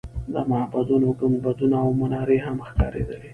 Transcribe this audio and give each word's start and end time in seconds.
د 0.33 0.35
معبدونو 0.51 1.07
ګنبدونه 1.21 1.75
او 1.83 1.89
منارې 1.99 2.37
هم 2.45 2.57
ښکارېدلې. 2.67 3.29